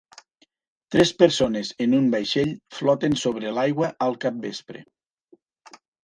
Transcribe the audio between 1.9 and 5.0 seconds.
un vaixell floten sobre l'aigua al capvespre.